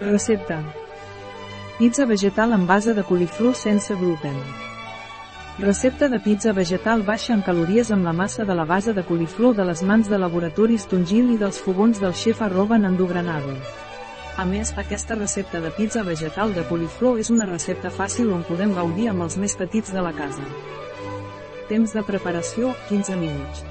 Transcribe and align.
Recepta. 0.00 0.60
Pizza 1.78 2.04
vegetal 2.04 2.52
en 2.52 2.66
base 2.66 2.94
de 2.94 3.04
coliflor 3.04 3.54
sense 3.54 3.94
gluten. 3.94 4.34
Recepta 5.58 6.08
de 6.08 6.18
pizza 6.18 6.52
vegetal 6.52 7.04
baixa 7.04 7.32
en 7.32 7.42
calories 7.42 7.92
amb 7.94 8.04
la 8.04 8.12
massa 8.12 8.44
de 8.44 8.54
la 8.54 8.64
base 8.64 8.92
de 8.92 9.04
coliflor 9.04 9.54
de 9.54 9.64
les 9.64 9.82
mans 9.82 10.10
de 10.10 10.18
laboratoris 10.18 10.88
Tungil 10.90 11.30
i 11.30 11.38
dels 11.38 11.60
fogons 11.62 12.00
del 12.02 12.12
xef 12.12 12.42
arroba 12.42 12.76
Nandogranado. 12.76 13.54
A 14.36 14.44
més, 14.44 14.74
aquesta 14.76 15.14
recepta 15.14 15.60
de 15.60 15.70
pizza 15.70 16.02
vegetal 16.02 16.52
de 16.54 16.66
coliflor 16.66 17.20
és 17.22 17.30
una 17.30 17.46
recepta 17.46 17.90
fàcil 17.94 18.34
on 18.34 18.42
podem 18.42 18.74
gaudir 18.74 19.08
amb 19.12 19.22
els 19.22 19.38
més 19.38 19.54
petits 19.54 19.94
de 19.94 20.02
la 20.02 20.12
casa. 20.12 20.42
Temps 21.70 21.94
de 21.94 22.02
preparació, 22.02 22.74
15 22.90 23.14
minuts. 23.22 23.62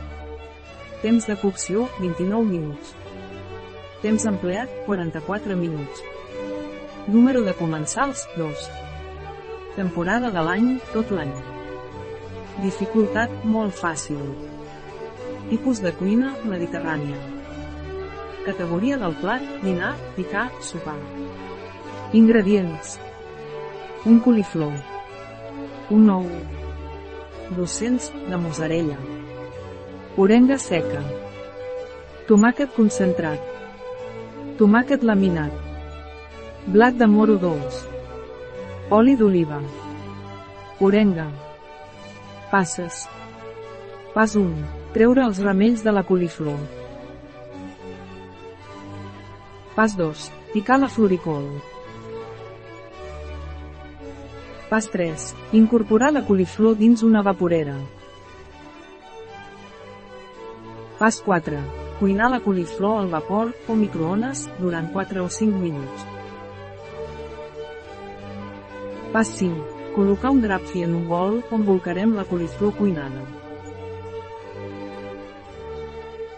Temps 1.03 1.27
de 1.27 1.35
cocció, 1.35 1.89
29 1.99 2.47
minuts. 2.47 3.02
Temps 4.03 4.25
empleat, 4.27 4.67
44 4.85 5.55
minuts. 5.55 6.03
Número 7.07 7.41
de 7.41 7.53
comensals, 7.53 8.27
2. 8.35 8.63
Temporada 9.77 10.27
de 10.29 10.41
l'any, 10.43 10.65
tot 10.91 11.13
l'any. 11.15 11.31
Dificultat, 12.59 13.31
molt 13.47 13.71
fàcil. 13.79 14.19
Tipus 15.47 15.79
de 15.85 15.93
cuina, 15.95 16.33
mediterrània. 16.43 17.15
Categoria 18.43 18.99
del 18.99 19.15
plat, 19.23 19.47
dinar, 19.63 19.93
picar, 20.17 20.49
sopar. 20.59 20.99
Ingredients. 22.11 22.97
Un 24.03 24.19
coliflor. 24.19 24.75
Un 25.95 26.11
ou. 26.11 26.27
200 27.55 28.11
de 28.27 28.43
mozzarella. 28.49 28.99
Orenga 30.19 30.59
seca. 30.59 31.07
Tomàquet 32.27 32.75
concentrat. 32.75 33.53
Tomàquet 34.57 35.01
laminat. 35.01 35.53
Blat 36.69 36.93
de 36.93 37.07
moro 37.09 37.39
dolç. 37.41 37.79
Oli 38.93 39.15
d'oliva. 39.17 39.57
Orenga. 40.79 41.25
Passes. 42.51 43.07
Pas 44.13 44.35
1. 44.37 44.53
Treure 44.93 45.25
els 45.25 45.41
ramells 45.41 45.81
de 45.81 45.93
la 45.97 46.03
coliflor. 46.05 46.59
Pas 49.73 49.97
2. 49.97 50.29
Picar 50.53 50.77
la 50.83 50.89
floricol. 50.95 51.49
Pas 54.69 54.85
3. 54.93 55.31
Incorporar 55.63 56.11
la 56.13 56.27
coliflor 56.29 56.77
dins 56.77 57.01
una 57.01 57.25
vaporera. 57.25 57.79
Pas 60.99 61.17
4. 61.25 61.82
Cuinar 61.99 62.31
la 62.31 62.39
coliflor 62.39 62.99
al 62.99 63.09
vapor 63.11 63.53
o 63.67 63.75
microones 63.75 64.47
durant 64.59 64.89
4 64.91 65.23
o 65.23 65.29
5 65.29 65.59
minuts. 65.61 66.05
Pas 69.13 69.29
5. 69.37 69.53
Col·locar 69.93 70.31
un 70.33 70.41
drap 70.41 70.63
fi 70.65 70.81
en 70.87 70.95
un 70.97 71.07
bol 71.07 71.39
on 71.53 71.65
volcarem 71.67 72.15
la 72.17 72.25
coliflor 72.25 72.73
cuinada. 72.79 73.21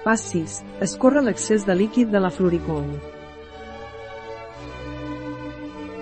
Pas 0.04 0.22
6. 0.34 0.58
Escorre 0.86 1.24
l'excés 1.24 1.64
de 1.66 1.76
líquid 1.80 2.12
de 2.12 2.20
la 2.20 2.30
floricol. 2.30 2.90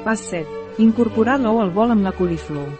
Pas 0.03 0.19
7. 0.33 0.63
Incorporar 0.83 1.37
l'ou 1.39 1.61
al 1.61 1.69
bol 1.77 1.93
amb 1.93 2.03
la 2.03 2.11
coliflor. 2.17 2.73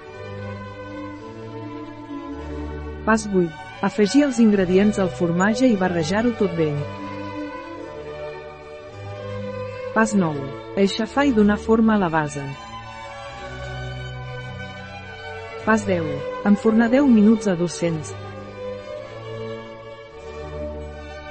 Pas 3.05 3.29
8. 3.29 3.62
Afegir 3.83 4.21
els 4.23 4.37
ingredients 4.39 4.95
al 5.03 5.09
formatge 5.11 5.67
i 5.67 5.73
barrejar-ho 5.75 6.29
tot 6.39 6.53
bé. 6.55 6.69
Pas 9.91 10.13
9. 10.15 10.45
Aixafar 10.79 11.25
i 11.27 11.33
donar 11.35 11.57
forma 11.59 11.97
a 11.97 11.99
la 11.99 12.07
base. 12.13 12.43
Pas 15.65 15.83
10. 15.89 16.07
Enfornar 16.47 16.87
10 16.93 17.11
minuts 17.11 17.51
a 17.51 17.57
200. 17.59 18.13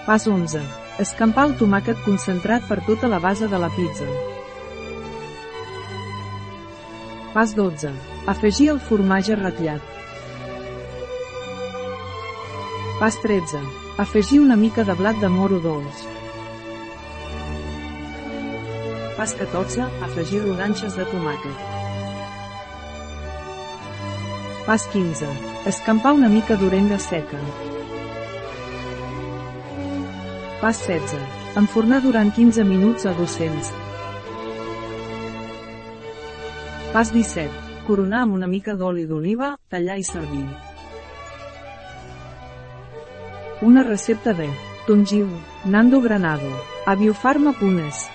Pas 0.05 0.29
11. 0.29 0.61
Escampar 1.07 1.49
el 1.49 1.57
tomàquet 1.57 2.05
concentrat 2.05 2.69
per 2.69 2.83
tota 2.85 3.09
la 3.09 3.23
base 3.31 3.49
de 3.49 3.63
la 3.65 3.73
pizza. 3.73 4.11
Pas 7.33 7.57
12. 7.57 7.97
Afegir 8.37 8.69
el 8.77 8.85
formatge 8.93 9.41
ratllat. 9.41 10.02
Pas 12.99 13.21
13. 13.21 13.59
Afegir 13.99 14.41
una 14.41 14.57
mica 14.57 14.85
de 14.85 14.95
blat 14.95 15.17
de 15.21 15.29
moro 15.29 15.59
dolç. 15.61 16.05
Pas 19.17 19.35
14. 19.35 19.87
Afegir 20.07 20.43
rodanxes 20.45 20.95
de 20.97 21.05
tomàquet. 21.11 21.59
Pas 24.67 24.87
15. 24.93 25.27
Escampar 25.67 26.13
una 26.15 26.29
mica 26.29 26.57
d'orenga 26.57 26.99
seca. 26.99 27.41
Pas 30.61 30.79
16. 30.87 31.19
Enfornar 31.59 32.03
durant 32.05 32.31
15 32.31 32.65
minuts 32.65 33.07
a 33.07 33.15
200. 33.19 33.73
Pas 36.93 37.11
17. 37.11 37.51
Coronar 37.89 38.29
amb 38.29 38.37
una 38.39 38.47
mica 38.47 38.77
d'oli 38.79 39.09
d'oliva, 39.11 39.57
tallar 39.69 39.99
i 39.99 40.07
servir. 40.07 40.47
Una 43.63 43.85
recepta 43.85 44.35
de 44.35 44.51
Tongil, 44.89 45.29
Nando 45.65 46.01
Granado, 46.01 46.51
a 46.85 46.97
biofarma.es. 46.97 48.11